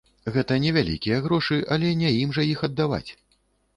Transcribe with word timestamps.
Гэта 0.35 0.55
невялікія 0.63 1.19
грошы, 1.27 1.59
але 1.75 1.93
не 2.03 2.15
ім 2.25 2.35
жа 2.39 2.49
іх 2.55 2.67
аддаваць. 2.69 3.07